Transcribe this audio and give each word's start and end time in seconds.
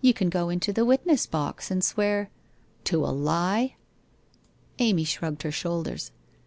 You 0.00 0.14
can 0.14 0.30
go 0.30 0.48
into 0.48 0.72
the 0.72 0.86
witness 0.86 1.26
box 1.26 1.70
and 1.70 1.84
swear' 1.84 2.30
'To 2.84 3.04
a 3.04 3.12
lie?' 3.12 3.76
Amy 4.78 5.04
shrugged 5.04 5.42
her 5.42 5.52
shoulders. 5.52 6.12